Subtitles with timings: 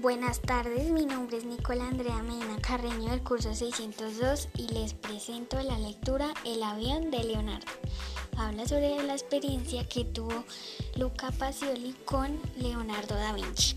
[0.00, 5.60] Buenas tardes, mi nombre es Nicola Andrea Medina Carreño del curso 602 y les presento
[5.60, 7.66] la lectura El avión de Leonardo.
[8.38, 10.44] Habla sobre la experiencia que tuvo
[10.96, 13.76] Luca Pacioli con Leonardo da Vinci.